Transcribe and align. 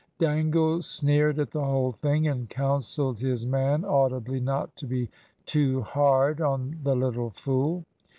Dangle 0.17 0.81
sneered 0.81 1.37
at 1.37 1.51
the 1.51 1.63
whole 1.63 1.91
thing, 1.91 2.27
and 2.27 2.49
counselled 2.49 3.19
his 3.19 3.45
man 3.45 3.85
audibly 3.85 4.39
not 4.39 4.75
to 4.77 4.87
be 4.87 5.11
too 5.45 5.81
hard 5.83 6.41
on 6.41 6.79
the 6.81 6.95
little 6.95 7.29
fool. 7.29 7.85